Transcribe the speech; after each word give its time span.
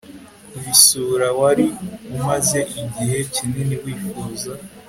kubisura 0.51 1.27
wari 1.41 1.65
umaze 2.17 2.59
igihe 2.83 3.17
kinini 3.33 3.75
wifuza 3.83 4.51